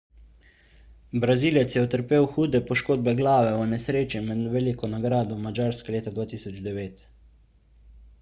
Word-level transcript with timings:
brazilec 1.23 1.75
je 1.75 1.83
utrpel 1.87 2.23
hude 2.37 2.61
poškodbe 2.69 3.13
glave 3.19 3.51
v 3.59 3.67
nesreči 3.73 4.21
med 4.31 4.41
veliko 4.55 4.89
nagrado 4.95 5.37
madžarske 5.45 5.95
leta 5.97 6.15
2009 6.17 7.05